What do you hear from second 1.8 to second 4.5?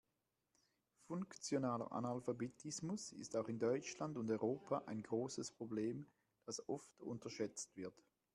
Analphabetismus ist auch in Deutschland und